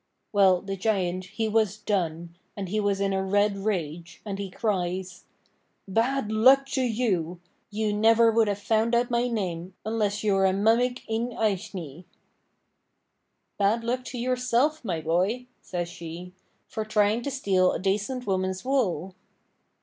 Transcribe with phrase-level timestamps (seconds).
[0.33, 4.49] Well the Giant, he was done, and he was in a red rage, and he
[4.49, 5.25] cries:
[5.87, 7.39] 'Bad luck to you!
[7.69, 12.05] You never would have found out my name unless you're a mummig yn aishnee.'
[13.59, 16.33] 'Bad luck to yourself, my boy,' says she,
[16.67, 19.13] 'for trying to steal a dacent woman's wool.'